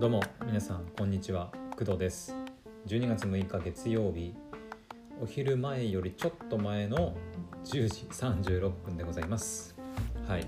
[0.00, 1.50] どうも皆さんこんにちは。
[1.76, 2.32] 工藤です。
[2.86, 4.32] 12月6日月曜日
[5.20, 7.16] お昼前よりちょっと前の
[7.64, 9.74] 10時36分でございます。
[10.28, 10.46] はい。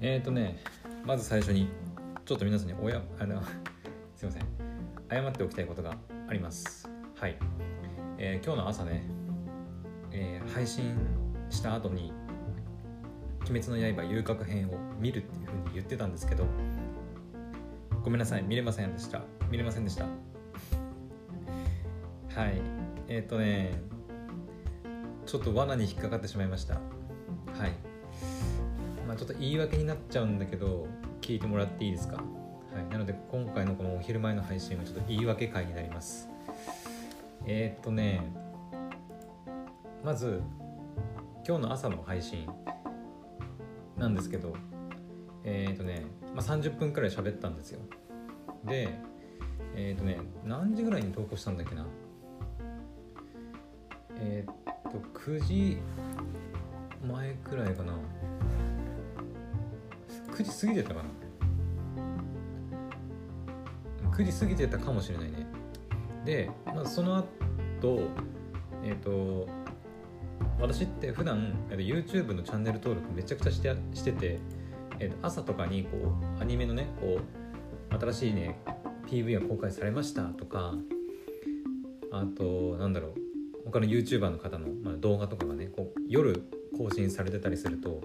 [0.00, 0.58] えーとね
[1.04, 1.68] まず最初に
[2.24, 3.40] ちょっと皆さんにおやあの
[4.16, 4.42] すいません。
[5.08, 5.96] 謝っておきたいことが
[6.26, 6.90] あります。
[7.14, 7.36] はい、
[8.18, 9.04] えー今日の朝ね、
[10.10, 10.96] えー配信
[11.48, 12.12] した後に
[13.48, 16.44] 「鬼滅の刃遊郭編」を見るっていうふうに言ってたんですけど
[18.04, 19.22] ごめんなさい見れませんでした。
[19.50, 20.04] 見れませんでした。
[20.04, 20.10] は
[22.48, 22.60] い。
[23.08, 23.80] えっ、とね
[25.24, 26.74] ちょっと罠に引っかかってしまいました。
[26.74, 26.82] はい。
[29.06, 30.88] まあちょっと言い訳になっちゃうんだけど
[31.20, 32.16] 聞いてもらっていいですか？
[32.16, 32.22] は
[32.80, 32.92] い。
[32.92, 36.28] なので今回のこのお昼前の配信はちょっと言い訳会になります。
[37.46, 38.22] えっ、とね
[40.04, 40.42] まず
[41.46, 42.48] 今日の朝の配信
[43.96, 44.54] なんですけど
[45.44, 47.80] えっ、とね、まあ、30分くらい喋ったんですよ。
[48.64, 48.88] で
[49.74, 51.86] えっ、とね何時ぐらいに投稿したんだっけな？
[54.20, 54.54] えっ、
[54.90, 55.78] と9時
[57.06, 57.94] 前くらいかな。
[60.32, 61.08] 9時過ぎてたかな。
[64.10, 65.46] 9時過ぎてたかもしれないね。
[66.24, 67.16] で、まあ、その
[67.80, 68.08] 後
[68.84, 69.48] えっ、と
[70.60, 74.38] 私って普段えっ YouTube のチャンネル登録めちゃくちゃしてしてて、
[75.00, 77.41] えっと朝とかにこうアニメのねこう
[78.00, 78.58] 新しいね
[79.08, 80.74] PV が公開されましたとか
[82.10, 83.14] あとなんだろう
[83.64, 86.42] 他の YouTuber の方の、ま、動画とかがねこう夜
[86.76, 88.00] 更新されてたりすると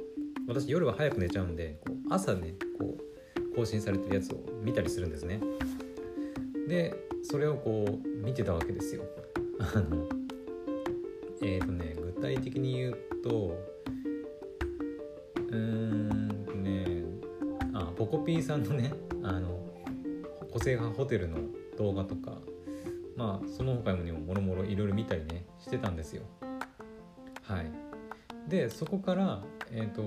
[0.47, 5.41] 私夜は早く寝ちゃうんでこう朝ねこう更新されてるやつを見たりするんですね。
[6.67, 6.93] で
[7.23, 9.03] それをこう見てたわけですよ。
[9.59, 10.07] あの
[11.41, 13.57] えっ、とね具体的に言うと
[15.35, 17.03] うーんとね
[17.73, 18.93] あポコピーさんのね
[19.23, 19.66] あの
[20.57, 21.37] 個性派ホテルの
[21.77, 22.31] 動画とか
[23.15, 26.23] まあその他にももろもろいろいろ見たりねしてたんですよ。
[27.43, 27.71] はい。
[28.47, 30.01] でそこからえっ、と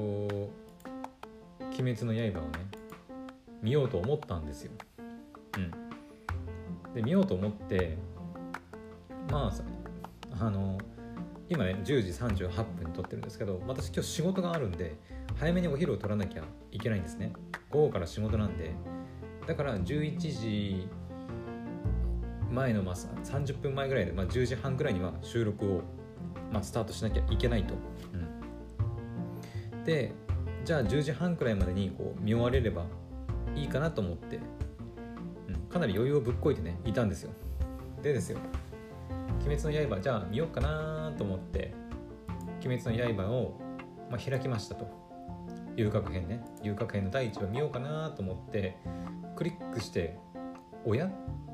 [1.79, 2.67] 「鬼滅の刃」をね
[3.63, 4.73] 見ようと思ったんですよ。
[5.57, 6.95] うん。
[6.95, 7.97] で見ようと思って
[9.31, 9.53] ま
[10.41, 10.79] ああの
[11.49, 14.97] 今ね10時38分に撮ってるんですけど私今日仕事があるんで
[15.37, 16.43] 早めにお昼を取らなきゃ
[16.73, 17.33] いけないんですね。
[17.71, 18.75] 午後から仕事なんで
[19.47, 20.89] だから11時
[22.51, 25.83] 前のまあ30分前ぐらいで、まあ、10時半ぐらいには収録を、
[26.53, 27.75] まあ、スタートしなきゃいけないと、
[29.73, 30.13] うん、で
[30.65, 32.85] じゃあ10時半くらいまでにこう見終われれば
[33.55, 34.41] いいかなと思って、
[35.49, 37.31] うん、かなり余裕をぶっこいてねいたんですよ。
[38.03, 38.39] でですよ
[39.45, 41.75] 「鬼滅の刃」じゃあ見ようかなと思って
[42.65, 43.61] 「鬼滅の刃を」
[44.11, 45.01] まあ、開きましたと。
[45.77, 46.43] 遊郭編ね。
[46.63, 48.77] 遊郭編の第1話見ようかなと思って
[49.41, 50.19] クリックして
[50.85, 51.07] 「おや?」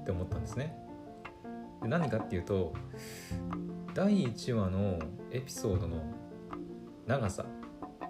[0.02, 0.76] って思ったんですね。
[1.80, 2.72] で何かっていうと
[3.94, 4.98] 第1話の
[5.30, 6.02] エピソードの
[7.06, 7.46] 長さ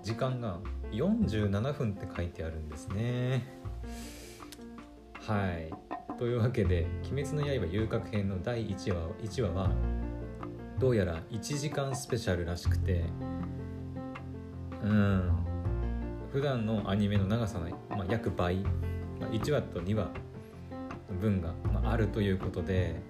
[0.03, 0.60] 時間が
[0.92, 3.42] 47分って書いてあるんですね。
[5.20, 5.70] はい。
[6.16, 9.70] というわけで「鬼滅の刃遊郭編」の第1話 ,1 話は
[10.78, 13.04] どうやら1時間スペシャルらしくて
[14.82, 15.36] うん。
[16.32, 18.65] 普段のアニメの長さの、まあ、約倍、
[19.21, 20.10] まあ、1話と2話
[21.10, 23.00] の分が、まあ、あるということで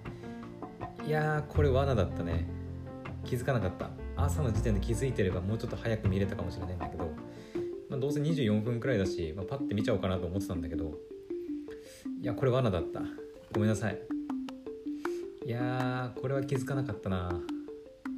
[1.07, 2.49] いやこれ罠だったね。
[3.25, 3.91] 気づかなかった。
[4.17, 7.11] 朝の時点で気づいてればもうちょっと早く見れたかもしれないんだけど、
[7.89, 10.95] まあ、どうせ24分くらいだし、まあ、パッて見ちゃおうかなと思ってたんだけど
[12.21, 13.03] いやこれ罠だった。
[13.53, 13.99] ごめんなさい。
[15.45, 17.41] いやこれは気づかなかったな。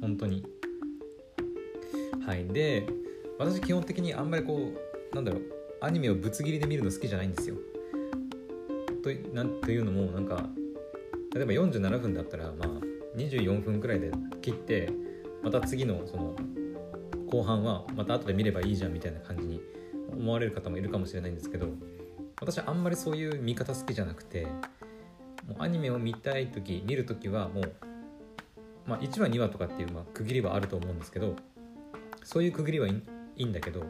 [0.01, 0.43] 本当に。
[2.25, 2.47] はい。
[2.47, 2.87] で
[3.37, 4.71] 私基本的にあんまりこ
[5.11, 5.41] うなんだろう
[5.81, 7.55] アニメをぶつ切りで見るの好きじゃないんですよ。
[9.01, 10.45] となんていうのもなんか
[11.33, 12.67] 例えば47分だったらまあ
[13.17, 14.11] 24分くらいで
[14.41, 14.89] 切って
[15.43, 16.35] また次のその
[17.27, 19.61] 後半はまた後で見ればいいじゃんみたいな感じに
[20.11, 21.67] 思われる方もいるかもしれないんですけど
[22.41, 24.45] 私はあんまりそういう見方好きじゃなくて
[25.47, 27.73] もうアニメを見たい時見る時はもう、
[28.87, 31.35] まあ、1話2話とかっていうまあ区切りはあると思うんですけど
[32.23, 33.01] そういう区切りはい
[33.37, 33.83] いんだけど、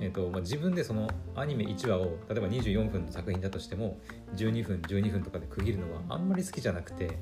[0.00, 3.98] えーとまあ、自分でそのアニメ1話を例えば24分の作品だとしても
[4.34, 7.18] 12分12分とかで区切るのはあんまり好きじゃなくて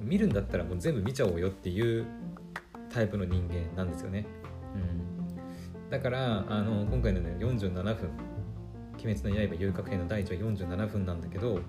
[0.00, 2.06] 見るんだったらもう全部見ちゃおうよっていう
[2.92, 4.26] タイプの人間なんですよね。
[4.74, 8.10] うん、だからあの今回のね47分
[9.02, 11.60] 「鬼滅の刃遊郭編」の第1話47分なんだけど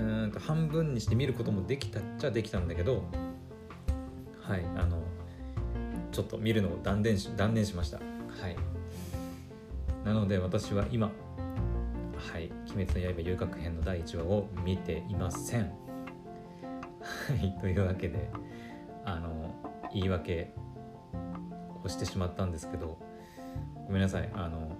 [0.00, 3.04] うんと半分にして見ることもできたっちゃできたんだけど
[4.40, 5.02] はいあの
[6.10, 7.98] ちょっと見るのを断念し断念しました。
[7.98, 8.77] はい。
[10.08, 11.10] なので私は今
[12.16, 15.64] はい「鬼滅の刃遊郭編」の第1話を見ていません。
[15.64, 15.70] は
[17.34, 18.30] いというわけで
[19.04, 19.54] あの
[19.92, 20.54] 言い訳
[21.84, 22.98] をしてしまったんですけど
[23.86, 24.72] ごめんなさいあの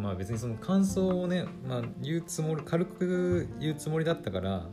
[0.00, 4.66] まあ別にその感想をね、まあ、言うつもり軽く言うつもりだったから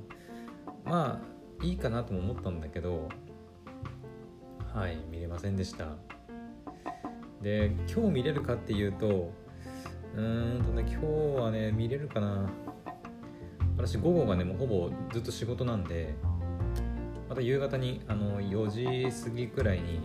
[0.86, 1.22] ま
[1.62, 3.10] あいいかなとも思ったんだけど
[4.74, 6.11] はい見れませんでした。
[7.42, 9.32] で今日見れるかっていうと
[10.16, 12.50] うんとね今日はね見れるかな。
[13.78, 16.14] 私午後がねもうほぼずっと仕事なんで
[17.28, 18.70] また夕方にあの4
[19.10, 20.02] 時過ぎくらいに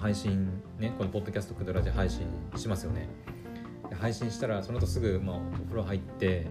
[0.00, 2.26] 配信ねこのポッドキャストクドラジ配信
[2.56, 3.08] しますよね。
[4.00, 6.46] 配信したらその後すぐ、まあ、お風呂入って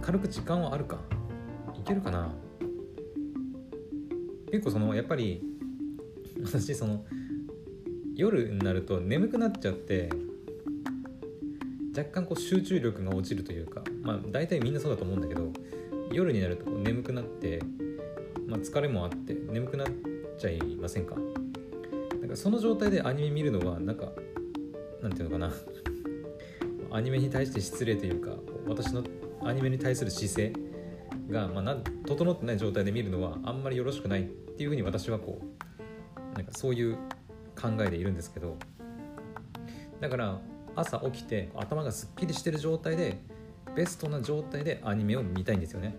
[0.00, 0.98] 軽く時間はあるか。
[1.74, 2.32] いけるかな。
[4.50, 5.42] 結構そのやっぱり
[6.44, 7.04] 私その
[8.22, 10.08] 夜になると眠くなっちゃって
[11.96, 15.52] 若干こう集中力が落ちるというかまあ大体みんなそうだと思うんだけど
[16.12, 17.60] 夜になるとこう眠くなって、
[18.46, 19.88] まあ、疲れもあって眠くなっ
[20.38, 21.16] ちゃいませんか？
[22.22, 24.12] だかその状態でアニメ見るのはなんか
[25.02, 25.52] なんていうのかな？
[26.96, 28.36] アニメに対して失礼というか
[28.68, 29.02] 私の
[29.42, 30.52] アニメに対する姿勢
[31.28, 31.74] が、まあ、な
[32.06, 36.96] 整ってない状態で見るのはあんまりよろしくないっていうふうに私はこうなんかそういう
[37.60, 38.56] 考えでいるんですけど
[40.00, 40.40] だから
[40.74, 43.18] 朝起きて頭がすっきりしてる状態で
[43.76, 45.96] ベストな状態でアニメを見たいんですよね。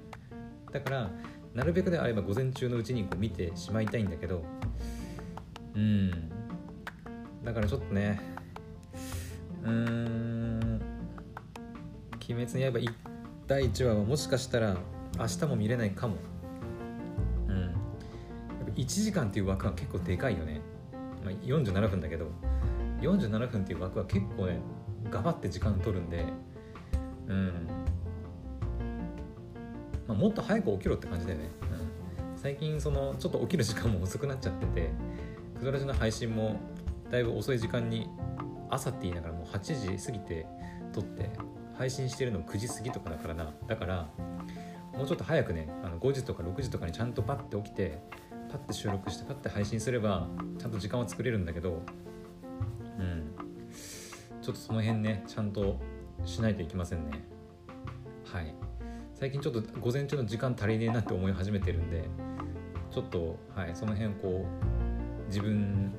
[0.71, 1.11] だから
[1.53, 4.43] なるべくであれば午前中のうちにこう見てしまいたいんだけど
[5.75, 6.29] うん。
[7.43, 8.19] だからちょっとね
[9.63, 10.81] うーん
[12.29, 12.79] 「鬼滅の刃」
[13.45, 14.77] 第1話はもしかしたら
[15.19, 16.15] 明日も見れないかも。
[17.47, 17.75] うん。
[18.75, 20.61] 1時間っていう枠は結構でかいよね、
[21.23, 22.27] まあ、47分だけど
[23.01, 24.59] 47分っていう枠は結構ね
[25.09, 26.25] ガバって時間取るんで
[27.27, 27.67] うん。
[30.07, 34.89] まあ、もっと早く起きろって感じだよね、うん、最近そのちょっと起きる時間も遅くなっちゃってて
[35.59, 36.59] クドラジの配信も
[37.09, 38.09] だいぶ遅い時間に
[38.69, 40.45] 朝って言いながらもう8時過ぎて
[40.91, 41.29] 撮って
[41.77, 43.53] 配信してるの9時過ぎとかだからな。
[43.67, 44.09] だから
[44.95, 47.99] もうちょっと早くねあの5時とか6時とかにちゃんとパッて起きて
[48.53, 50.27] パッて収録してパッて配信すれば
[50.59, 51.81] ちゃんと時間は作れるんだけど
[52.99, 53.23] うん。
[54.43, 55.79] ちょっとその辺ねちゃんと
[56.23, 57.23] しないといけませんね。
[58.25, 58.53] はい。
[59.15, 62.07] 最近ちょっと午前中の時間足りねえなって思い始めてるんで
[62.91, 65.91] ちょっとはいその辺こう自分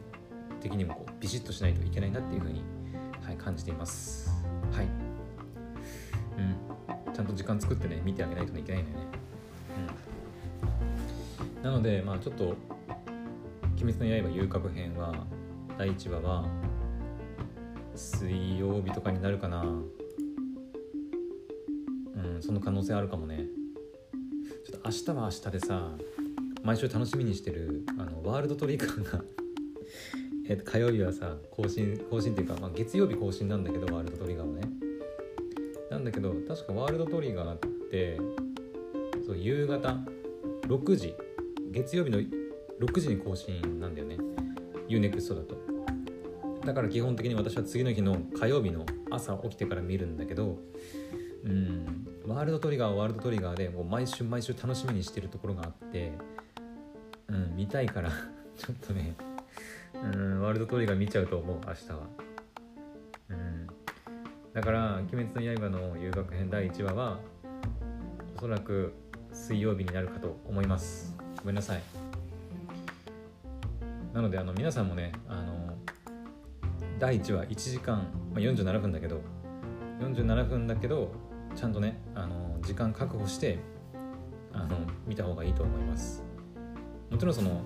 [0.60, 2.62] 的にもこうビシッとしないといけないなっていうふうに、
[3.20, 4.30] はい、感じています。
[4.70, 4.86] はい。
[6.38, 7.12] うん。
[7.12, 9.13] ちゃんと時間作ってね見てあげないといけないのよね。
[11.64, 12.55] なのでまあちょっと
[13.82, 15.26] 「鬼滅の刃遊郭編」は
[15.78, 16.46] 第1話は
[17.94, 19.62] 水曜日とかになるかな。
[19.62, 19.66] う
[22.38, 23.49] んその可能性あるかもね。
[24.66, 25.96] ちょっと明日は明日でさ
[26.62, 29.25] 毎週楽しみにしてるあのワールドトリガーが
[30.46, 34.61] えっと火曜日はさ更新更新っていうか、まあ、月曜日更新なんだけどワールドトリガーはね。
[35.90, 37.58] なんだけど確かワールドトリガーっ
[37.90, 38.20] て
[39.25, 39.99] そう夕方
[40.69, 41.14] 6時
[41.75, 44.17] 月曜日の6時に更新なんだよね。
[44.88, 45.75] UNEXT だと。
[46.65, 50.59] だから基本的に私は次の日の火曜日の朝起きてから見るんだけど
[51.45, 56.12] うんワールドトリガーはワールドトリガーでもう毎週毎週楽しみにしてるところがあって
[57.28, 58.11] うん見たいから
[58.57, 59.14] ちょっとね
[59.95, 62.09] うんワールドトリガー見ちゃうと思う明日は。
[63.31, 63.66] うん。
[64.52, 67.21] だから「鬼滅の刃」の遊学編第1話は
[68.37, 68.93] おそらく
[69.33, 71.24] 水曜日になるかと思います。
[71.44, 71.82] ごめんなさい。
[74.14, 75.76] なのであの皆さんもねあの
[76.98, 79.20] 第1話1時間、まあ、47分だけど
[80.00, 81.12] 47分だけど
[81.54, 83.58] ちゃんとねあの時間確保して
[84.54, 86.22] あの見た方がいいと思います。
[87.10, 87.60] もちろんその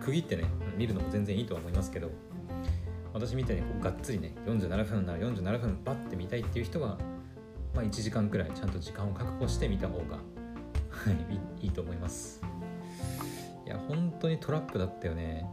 [0.00, 0.44] 区切ってね
[0.76, 2.10] 見るのも全然いいとは思いますけど
[3.14, 6.98] 私みたいにこうがっつりね47分なら47分バッて見たいっていう人は、
[7.74, 10.20] まあ、1時間くらいちゃんと時間を確保して見た方が、は
[11.62, 12.42] い、いいと思います。
[13.66, 15.48] いや本当にトラップだったよね。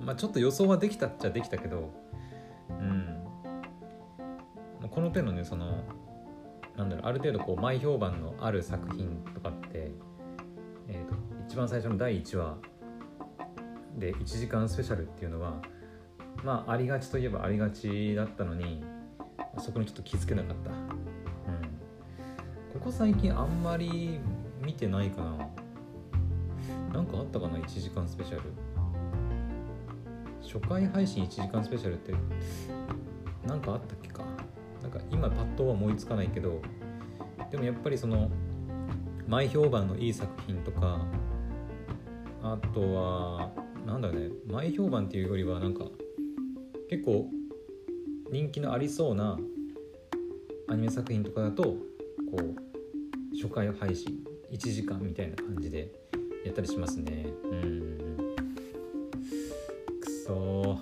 [0.00, 1.90] まあちょっと予想はできたっちゃできたけど
[2.68, 3.24] うん。
[4.90, 5.82] この手のねその
[6.76, 9.92] なんだろうある程度こう前評判のある作品とかって、
[10.88, 11.14] えーと、
[11.48, 12.58] 一番最初の第1話
[13.96, 15.62] で1時間スペシャルっていうのは
[16.42, 18.84] まあありがちといえばありがちだったのに
[19.58, 20.76] そこにちょっと気づけなかった、うん、
[22.72, 24.18] ここ最近あんまり
[24.60, 25.43] 見てないかな。
[26.94, 28.42] なんかあったかな？1時間スペシャル。
[30.40, 32.14] 初回配信1時間スペシャルって
[33.44, 34.24] 何かあったっけか？
[34.80, 36.62] なんか今パッとは思いつかないけど
[37.50, 38.30] でもやっぱりその
[39.26, 41.04] 前評判のいい作品とか
[42.42, 43.50] あとは
[43.86, 45.86] なんだろうね前評判っていうよりはなんか
[46.88, 47.26] 結構
[48.30, 49.38] 人気のありそうな
[50.68, 51.78] アニメ作品とかだとこ
[52.36, 52.54] う
[53.34, 54.22] 初回配信
[54.52, 55.90] 1時間みたいな感じで
[56.44, 57.26] やったりしますね。
[57.44, 58.36] うん
[60.00, 60.78] くそ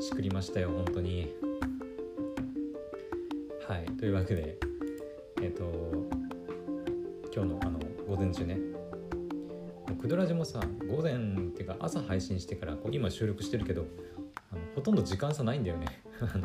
[0.00, 1.34] しくりましたよ本当に。
[3.68, 3.86] はい。
[3.98, 4.58] というわけで
[5.42, 5.64] えっ、ー、と
[7.34, 8.58] 今日のあの午前中ね。
[10.00, 11.16] クドラジもさ午前っ
[11.50, 13.84] ていうか朝配信してからこう今収録してるけど
[14.50, 15.86] あのほとんど時間差ないんだよね。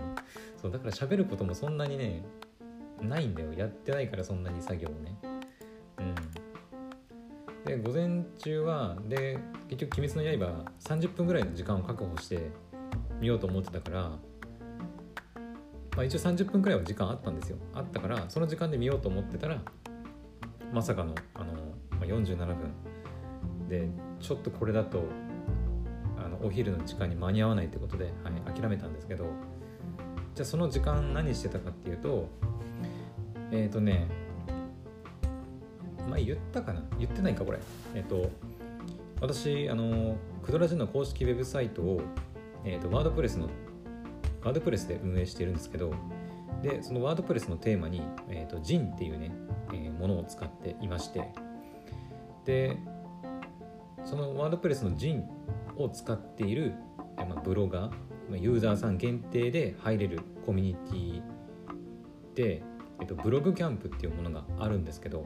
[0.62, 2.26] そうだから喋ることもそんなにね
[3.02, 3.54] ないんだよ。
[3.54, 5.13] やってないからそんなに作業をね。
[7.78, 12.52] で午前中はで結局「鬼滅の刃」30分ぐらいの時間を確保して
[13.20, 14.20] 見ようと思ってたからま
[15.98, 17.58] あ一応30分くらいは時間あったんですよ。
[17.74, 19.60] あったからその時間で見ようと思ってたら
[20.72, 21.54] まさかのあの、
[21.92, 22.56] まあ、47分。
[23.70, 23.88] で
[24.20, 25.04] ちょっとこれだと
[26.18, 29.26] あのお昼の時間に間に合わないってことで、はい、諦めたんですけど
[30.36, 32.28] じゃあその時間何してたかっていうと
[33.52, 34.08] えっ、ー、とね
[36.14, 36.84] 前言ったかな？
[36.98, 37.60] 言ってないかこれ。
[37.96, 38.30] えっ、と
[39.22, 42.02] 私あのクドラジの公式ウェブサイトを、
[42.66, 43.48] えーと、ワードプレスの
[44.44, 45.94] ワードプレスで運営しているんですけど
[46.62, 49.32] でそのワードプレスのテーマに、えーと、ジンっていうね、
[49.72, 51.30] えー、ものを使っていまして
[52.44, 52.78] で
[54.04, 55.24] そのワードプレスのジン
[55.78, 56.74] を使っている、
[57.16, 62.64] まあ、ブロガーユーザーさん限定で入れるコミュニティで、
[63.00, 65.26] えっと、ブログキャンプっていうものがあるんですけど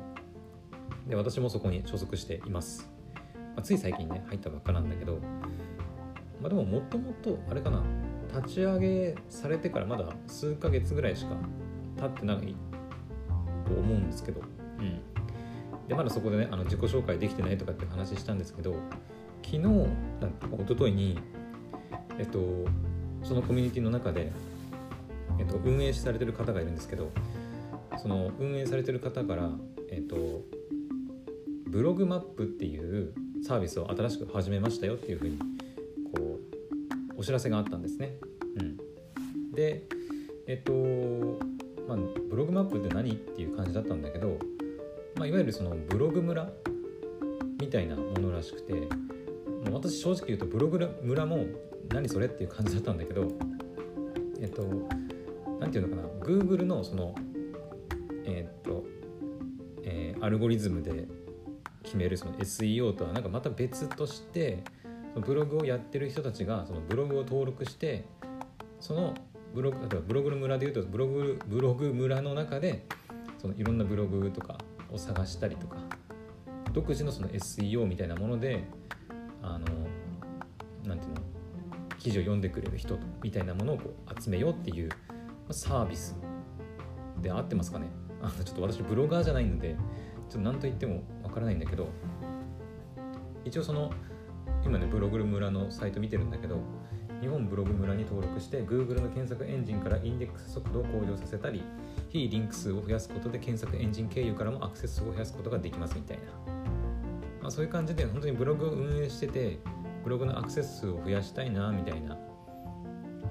[1.08, 2.90] で私もそこに所属しています、
[3.36, 5.20] まあ、つい最近ね入ったばっかなんだけど、
[6.42, 7.84] まあ、でももともとあれかな
[8.36, 11.36] 立ち上げされてからまだ数ヶ月ぐらいしか
[11.98, 12.56] 経ってない
[13.66, 14.42] と思うんですけど。
[14.80, 15.02] うん。
[15.88, 18.76] でまだそこでねあの自己紹介できてないとかって話したんですけど
[19.44, 19.62] 昨日
[20.20, 21.20] だ一昨日に
[22.20, 22.40] えっと
[23.24, 24.32] そのコミュニティの中で、
[25.40, 27.12] えっと、運営されてる方がいるんですけど
[27.98, 29.50] その運営されてる方から、
[29.90, 30.16] えっと、
[31.70, 35.38] ブログマップっていうサービスを新しく始めましたよっていうふうに
[36.16, 36.40] こ
[37.18, 38.16] うお知らせがあったんですね。
[38.56, 39.84] うん、で
[40.48, 40.72] えっと
[41.88, 41.98] まあ
[42.30, 44.40] ブログマップって何っていう感じだったんだけど、
[45.16, 46.50] まあ、いわゆるそのブログ村
[47.60, 48.74] みたいなものらしくて
[49.72, 51.46] 私正直言うとブログ村も
[51.90, 53.28] 何それっていう感じだったんだけど
[54.40, 54.64] えっと
[55.60, 57.14] 何て言うのかな Google のその
[58.26, 58.86] えっと、
[59.84, 61.08] えー、アルゴリズムで
[61.88, 64.62] 決めるその SEO とはなんかまた別として
[65.14, 68.06] そのブログをやってる人たちがそのブログを登録して
[68.82, 69.16] その
[69.56, 72.86] ブログ例えばブログの村でいうとブログブログ村の中で
[73.38, 74.58] そのいろんなブログとか
[74.92, 75.78] を探したりとか
[76.74, 78.66] 独自のその SEO みたいなもので
[79.42, 79.66] あの
[80.86, 81.22] なんていうの
[81.98, 84.90] 記事を読んでくれる人みたいなものをこう集めようっていう
[85.52, 86.18] サービス
[87.22, 87.88] で合ってますかね。
[88.22, 89.76] あのちょっと私ブロガーじゃないので
[90.30, 91.90] ちょっと何と言ってもわからないんだけど
[93.46, 93.92] 一応その
[94.66, 96.60] 今ねブログ村のサイト見てるんだけど
[97.22, 101.64] 日本ブログ村に登録して Google の検索エンジンからインデックス速度を向上させたり
[102.10, 106.24] 非リンク数を増やすことで検索エンジン経由からもアクセス数を増やすことができますみたいな、
[107.42, 109.60] まあ、そういう感じで本当にブログを運営してて
[110.04, 112.18] ブログのアクセス数を増やしたいなみたいな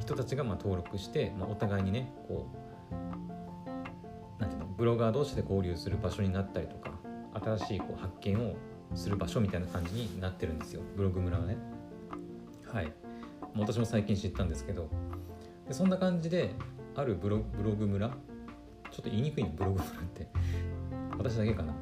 [0.01, 2.49] 人たちがまあ登録して、まあ、お互いにねこ
[2.91, 6.86] うなんていうのブロガー同士で交流する場所になったりとか
[7.45, 8.57] 新しいこう発見を
[8.95, 10.83] する場所みたいな感じになってるんですよ。
[10.97, 11.57] ブログ村はね。
[12.73, 12.93] はい。
[13.57, 14.89] 私も最近知ったんですけど。
[15.67, 16.55] でそんな感じで
[16.95, 18.09] あるブログ村。
[18.09, 18.15] ちょ
[19.01, 20.29] っと言いにくいのブログ村って。
[21.19, 21.75] 私だけかな。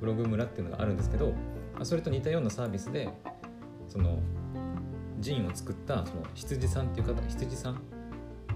[0.00, 1.34] ブログ村っていうのがあるんですけど
[1.82, 3.10] それと似たようなサービスで
[3.86, 4.18] その
[5.20, 7.76] ジンを作ったその羊さんっていう方羊さんっ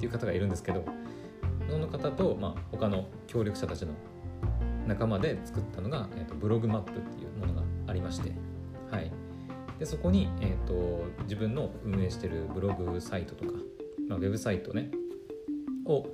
[0.01, 0.85] ていう方がいるんですけど
[1.69, 3.93] その方と、まあ、他の協力者たちの
[4.87, 8.33] 仲間で作ったのが、えーと、ブログマップっていうものがありまして、
[8.91, 9.11] はい、
[9.79, 13.53] でそこに、えーと、自分の運営してるブログサイトとか、
[14.09, 14.91] まあ、ウェブサイトね
[15.87, 16.07] を、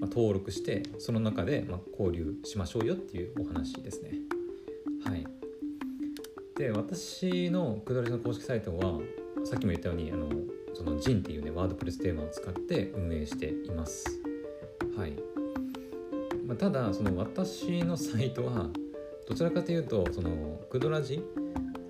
[0.00, 4.12] まあ、登録してその中で、まあ、交流しましょうよっていうお話ですね。
[5.04, 5.26] はい。
[6.56, 9.00] で私のくだりの公式サイトは
[9.44, 10.28] さっきも言ったようにあの
[10.74, 14.06] その JIN っていうねワードプレステーマを使って運営しています。
[14.96, 15.16] はい、
[16.46, 18.68] まあ、ただその私のサイトは
[19.28, 21.22] どちらかというとそのクドラジ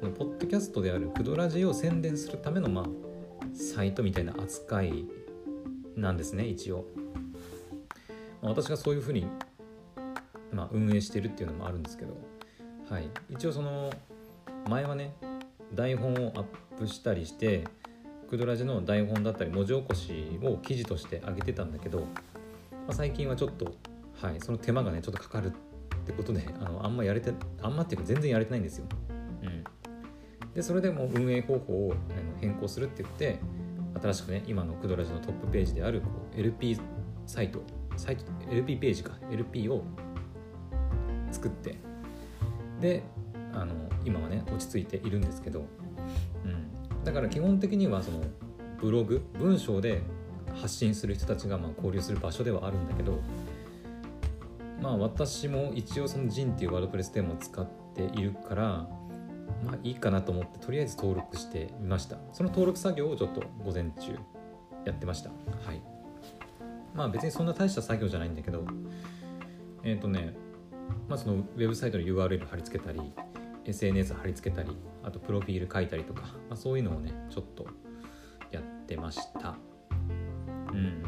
[0.01, 2.87] そのポッドキャストであるクドラジを宣伝するためのまあ
[3.55, 5.07] サイトみたいな扱い
[5.97, 6.87] なんですね一応。
[8.41, 9.27] まあ、私がそういうふうに、
[10.53, 12.17] まあ、運営してるっていうのもあるんですけど、
[12.91, 13.93] はい、一応その
[14.69, 15.15] 前はね
[15.75, 16.45] 台本をアッ
[16.79, 17.65] プしたりして
[18.33, 22.07] クドラジの台本だったり文字起こしを記事として上げてたんだけど、ま
[22.89, 23.75] あ、最近はちょっと、
[24.23, 25.51] はい、その手間がねちょっとかかるっ
[26.07, 28.87] てことであのあんまやれてあんまっていうか全然やれてないんですよ。
[29.43, 29.65] うん、
[30.55, 31.95] でそれでもう運営方法を
[32.41, 33.41] 変更するって言って
[34.01, 36.03] 新しくね今のクドラジのトップページである
[36.37, 36.79] LP
[37.27, 37.63] サイト
[37.97, 39.85] サイト LP ページか LP を
[41.33, 41.79] 作って
[42.81, 43.03] で
[43.53, 43.75] あの
[44.05, 45.67] 今はね落ち着いているんですけど、
[46.45, 48.23] うん、だから基本的にはその
[48.81, 50.03] ブログ文章で
[50.55, 53.21] 発信する人たちがまあ交流する場所ではあるんだけど
[54.83, 58.65] まあ私も一応その JIN っていうワードプレステーマを使っているから
[59.65, 62.17] まあいいかなと思ってとりあえず登録してみました。
[62.33, 64.19] その登録作業をちょっと午前中
[64.85, 65.31] やってました。
[65.31, 65.81] はい。
[66.95, 68.65] まあ別にそんな大した作業じゃないんだけど
[69.85, 70.35] えっ、ー、とね
[71.09, 73.01] まあそのウェブサイトの URL 貼り付けたり
[73.65, 77.67] SNS 貼り付けたりあとプロフィール書いたりとか、まあ、そういうのをねちょっと
[78.51, 79.55] やってました。
[80.73, 81.03] うん。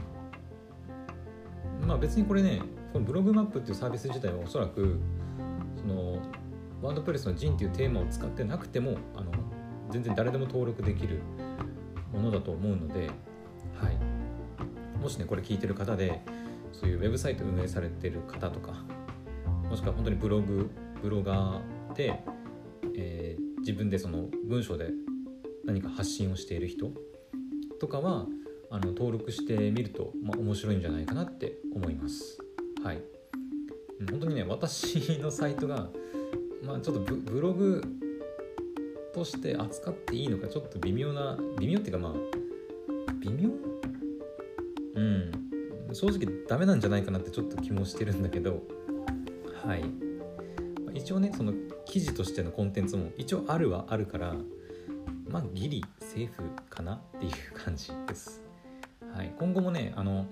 [1.86, 2.62] まあ別にこれね
[2.94, 5.00] このブログマップっていうサービス自体はおそらく
[5.76, 6.22] その
[6.80, 9.32] ワードプレスの JIN っていうテーマを使ってなくてもあの
[9.90, 11.20] 全然誰でも登録できる
[12.12, 13.10] ものだと思うので、
[13.74, 16.22] はい、もしねこれ聞いてる方で
[16.72, 18.84] そういうウェブサイト運営されてる方とか
[19.68, 20.70] もしくは本当にブログ
[21.02, 22.22] ブロガーで
[22.96, 24.90] えー、自分でその文章で
[25.64, 26.90] 何か発信をしている人
[27.80, 28.26] とかは
[28.70, 32.43] あの登録してみると、まあ、面白いんじゃないかなって思います。
[32.84, 33.02] はい、
[34.10, 35.88] 本当にね私のサイトが、
[36.62, 37.82] まあ、ちょっとブログ
[39.14, 42.12] として扱っていいのかちょっと微妙な微妙っていうかまあ
[43.20, 43.48] 微妙？
[44.96, 45.32] うん。
[45.94, 48.62] 正直ダメなんじゃないかなってちょっと気もしてるんだけど
[49.64, 49.84] はい。
[50.92, 51.54] 一応ねその
[51.86, 54.34] 記事としてのコンテンツも一応あるはあるから
[55.30, 58.42] まあギリセーフかなっていう感じです。
[59.14, 60.26] はい、今後もねあの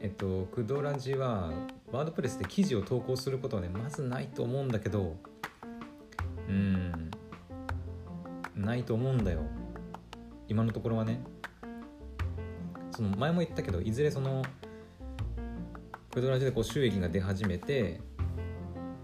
[0.00, 1.52] えっとクドラジは
[1.92, 5.16] ワードプレスで記事を投稿することはねまずないと思うんだけど
[6.48, 7.10] うん
[8.56, 9.40] ないと思うんだよ。
[10.48, 11.20] 今のところはね。
[12.90, 14.42] その前も言ったけどいずれその
[16.10, 18.00] クドラジでこう収益が出始めて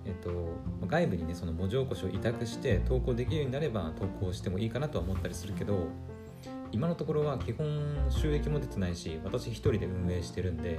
[0.07, 0.31] えっと、
[0.87, 5.89] 外部にねその文字起こしを委託して投稿できるようになれば投稿してもいいかなとは思ったりするけど
[6.77, 10.79] 今のところは基本収益も出てないし私一人で運営してるんで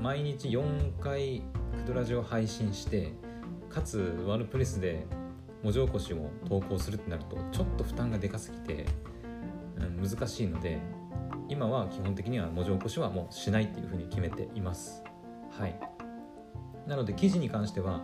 [0.00, 1.42] 毎日4回
[1.84, 3.12] クドラジを配信して
[3.68, 5.04] かつワードプレスで
[5.62, 8.86] 文字起こしを投稿するってなるとちょっと負担がでかすぎて、
[9.76, 10.78] うん、難しいので
[11.50, 15.04] 今は基本的には文字起こしはもうしないっていうふうに決めています。
[15.50, 15.78] はい。
[16.86, 18.02] なので記事に関しては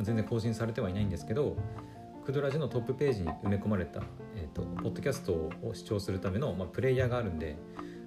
[0.00, 1.56] 全然更新されてはいないんですけど
[2.24, 4.00] クドラジのトップページに埋め込まれた、
[4.36, 7.56] えーと、ポッドキャストを視聴するための、まあ、プレイヤーがあるんで、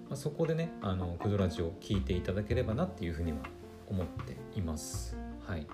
[0.08, 3.40] まあ、そこでねあのクドラジを聞いていただければなっていうふうには
[3.88, 5.18] 思っています。
[5.46, 5.68] はい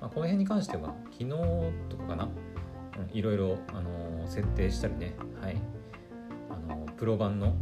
[0.00, 1.30] まあ、この辺に関しては昨日
[1.88, 2.28] とかかな、
[2.98, 5.56] うん、いろいろ、あの設定したりね、はい、
[6.50, 7.56] あのプロ版の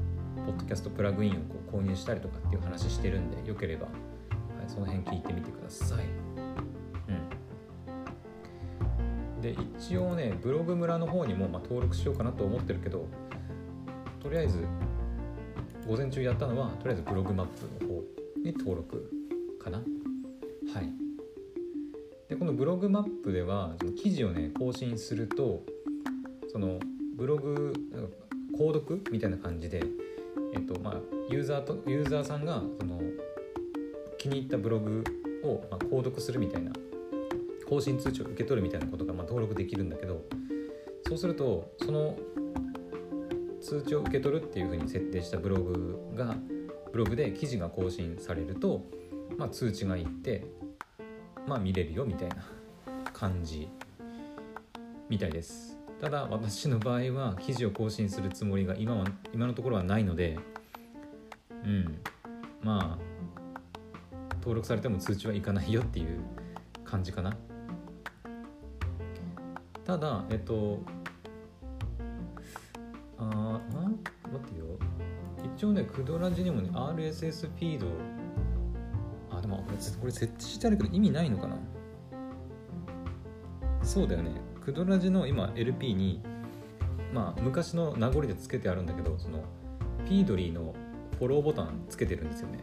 [0.44, 1.40] ポッドキャストプラグインをこ
[1.72, 3.94] う購入したりとかっていう話してるんでよければはい
[4.66, 6.41] その辺聞いてみてください。
[9.42, 13.06] で一応ねブログ村の方にもまあ登録しようかなと思ってるけど
[14.22, 14.64] とりあえず
[15.86, 18.02] 午前中やったのはとりあえずブログマップの方
[18.44, 19.10] に登録
[19.62, 19.78] かな。
[19.78, 20.92] はい
[22.28, 25.64] でこのブログマップでは記事をね更新すると
[26.50, 26.78] その
[27.14, 27.74] ブログ
[28.58, 29.82] 購読みたいな感じで、
[30.54, 30.94] えっとまあ、
[31.28, 33.00] ユーザーとユーザーさんがその
[34.18, 35.04] 気に入ったブログ
[35.42, 36.72] を、ま購読するみたいな
[37.72, 40.26] 更新通知を受け取るみたいなことが、ま登録できるんだけど
[41.08, 42.18] そうするとその
[43.62, 46.36] 通知を受け取るっていうふうに設定したブログが
[46.92, 48.84] ブログで記事が更新されると、
[49.38, 50.44] まあ、通知がいって、
[51.46, 52.44] まあ、見れるよみたいな
[53.14, 53.70] 感じ
[55.08, 55.78] みたいです。
[55.98, 60.38] ただ私の場合は記事を更新するつもりが今は今のところはないので
[61.64, 61.98] うん。
[62.62, 66.20] まあ登録されても通知はいかないよっていう
[66.84, 67.34] 感じかな。
[69.92, 70.80] ただえっと
[73.18, 73.94] ああ待
[74.36, 74.64] ってよ。
[75.54, 77.88] 一応ねクドラジにもね RSS フィード。
[79.30, 81.58] あでもこれこれ設置してあるけど意味ないのかな？
[83.82, 84.30] そうだよね。
[84.64, 86.22] クドラジの今 LP に
[87.12, 89.44] まあ昔の名残でつけてあるんだけどその
[90.06, 90.74] フィードリーの
[91.18, 92.60] フォローボタンつけてるんですよね。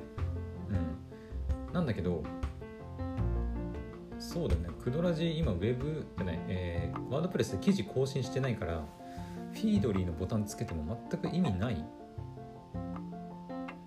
[1.68, 1.74] うん。
[1.76, 2.24] なんだけど
[4.32, 4.70] そうだね。
[4.84, 8.86] クドラジ今ウェブじゃない、えー、ワードプレスで記事更新してないから
[9.54, 11.84] フィードリーのボタンつけても全く意味ない？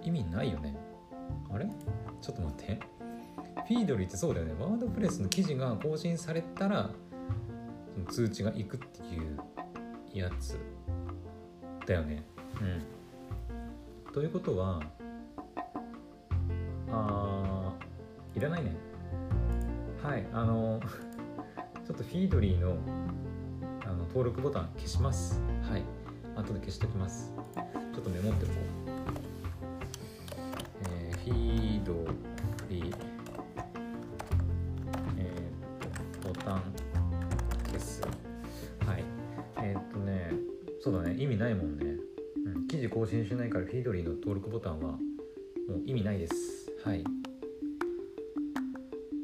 [0.02, 0.74] 意味ないよね。
[1.48, 1.66] あれ？
[2.20, 2.80] ちょっと待って。
[3.68, 4.54] フィードリーってそうだよね。
[4.58, 6.90] ワードプレスの記事が更新されたら
[8.10, 9.38] 通知がいくっていう
[10.12, 10.58] やつ
[11.86, 12.24] だよね。
[12.60, 14.12] うん。
[14.12, 14.82] ということは
[16.90, 18.74] あーいらないね。
[20.02, 20.80] はいあの
[21.86, 22.76] ちょっとフィードリーの
[23.84, 25.40] あの登録ボタン消します。
[25.62, 25.82] はい。
[26.34, 27.32] 後で消しときます。
[27.92, 28.90] ちょっとメモっておこう。
[30.90, 31.92] えー、フィード
[32.68, 32.96] リー
[35.18, 36.62] えー、とボタン
[37.66, 38.02] 消す。
[38.86, 39.04] はい。
[39.58, 40.32] えー、っとね
[40.80, 41.14] そうだね。
[41.16, 41.96] 意味ないもんね、
[42.46, 44.98] うん、記事更新しないからフィードリーの登録ボタンはも
[45.76, 46.72] う意味ないです。
[46.82, 47.21] はい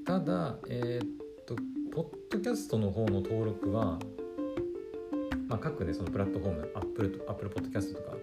[0.09, 1.55] ただえー、っと
[1.95, 3.99] ポッドキャストの方の登録は
[5.49, 8.17] まあ、各ねそのプラットフォーム Apple, Apple Podcast とか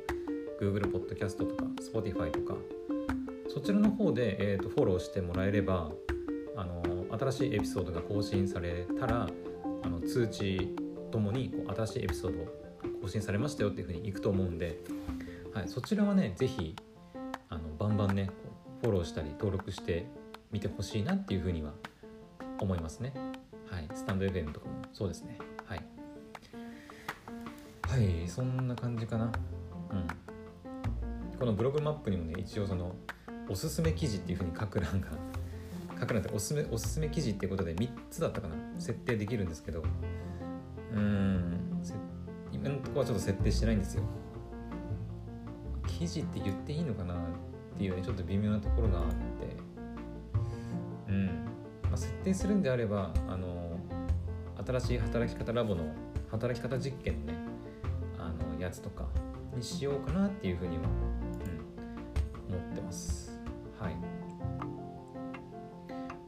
[0.60, 2.56] Google Podcast とか Spotify とか
[3.48, 5.92] そちらの方で、えーと、フォローしてもらえれば
[6.56, 6.84] あの
[7.20, 9.30] 新しいエピソードが更新されたら
[9.84, 10.76] あの通知
[11.12, 12.52] ともにこう新しいエピソード
[13.00, 14.80] 更新されましたよっていうふうにいくと思うんで、
[15.54, 16.76] はい、そちらはね是非
[17.50, 18.32] あのバンバンね
[18.82, 20.08] フォローしたり登録して
[20.56, 21.74] みてほしいなっていうふうには
[22.62, 23.14] 思いますね。
[23.70, 24.74] はい、スタンド FM とかも。
[24.94, 25.38] そうですね。
[25.66, 25.84] はい。
[27.82, 28.28] はい。
[28.30, 29.26] そんな感じかな。
[29.26, 30.08] うん。
[31.38, 32.96] このブログマップにもね一応その
[33.50, 35.10] おすすめ記事っていうふうに書く欄が
[36.00, 38.56] 書く欄っておすすめおすすめ記事っていうことで3つだったかな。
[38.80, 39.84] 設定できるんですけど。
[40.94, 41.60] うん。
[42.54, 44.04] 今のところはちょっと設定してないんですよ。
[45.86, 47.18] 記事って言っていいのかなっ
[47.78, 49.16] ていうねちょっと微妙なところがあって、
[51.96, 53.78] あ、設定するんであればあの
[54.66, 55.84] 新しい働き方ラボの
[56.30, 57.56] 働き方実験のね
[58.66, 59.06] やつとか
[59.56, 60.84] にしようかなっていうふうには、
[62.50, 63.40] うん、思ってます。
[63.80, 64.00] はい、ま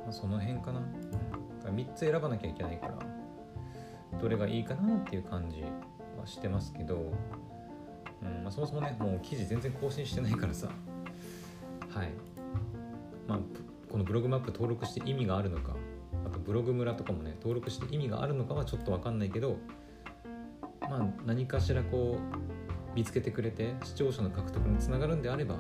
[0.10, 0.82] あ、その辺かな。
[1.64, 2.98] 3つ選ばなきゃいけないから
[4.22, 5.66] どれがいいかなっていう感じ
[6.18, 7.12] はしてますけど、
[8.22, 10.70] うんまあ、そもそもねもう記事全然更新してないからさ。
[11.90, 12.12] はい。
[13.98, 15.76] このブログマップ登録して意味があるのか
[16.24, 19.58] あとブログ村とかもね登録して意味があるのかはちょっと分かんないけど
[20.82, 25.56] まあ、何かしらこう見つけてくれて視聴者の獲得につながるんであれば、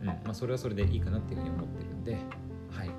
[0.00, 2.14] うんまあ、それはそれでいいかなっていうふうに思ってるんで、
[2.70, 2.90] はい、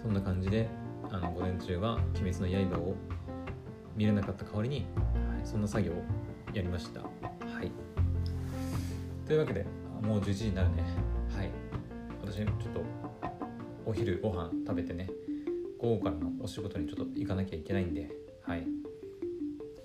[0.00, 0.68] そんな感じで
[1.10, 2.94] あの午前中は「鬼滅の刃」を
[3.96, 5.96] 見れなかった代わりに、はい、そんな作業を
[6.54, 7.00] やりました。
[7.00, 7.08] は
[7.62, 7.72] い、
[9.26, 9.66] というわけで
[10.00, 10.84] もう11時になるね。
[11.36, 11.50] はい、
[12.30, 12.84] 私ちょっと
[13.86, 15.08] お昼ご飯食べてね
[15.78, 18.10] 午後からのお仕事にちょっと行かなきゃいけないんで、
[18.42, 18.66] はい、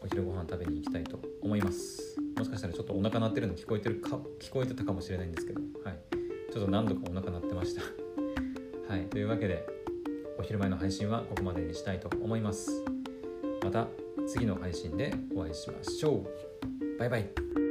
[0.01, 2.17] お昼ご飯食べに行きたいと思います。
[2.37, 5.99] もしかしたらちょっとお腹鳴ってるの聞こえてるか聞こえてたかもしれないんですけどはい。
[6.51, 7.81] ちょっと何度かお腹鳴ってました。
[8.91, 9.05] はい。
[9.05, 9.65] というわけで
[10.37, 12.83] お昼前の配信はここまでにしたいと思います。
[13.63, 13.87] また
[14.27, 16.99] 次の配信でお会いしましょう。
[16.99, 17.62] バイバイ。